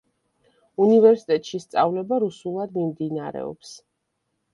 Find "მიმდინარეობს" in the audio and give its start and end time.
2.79-3.75